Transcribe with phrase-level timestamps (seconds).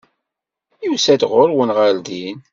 [0.85, 2.37] Yusa-d ɣur-wen, ɣer din.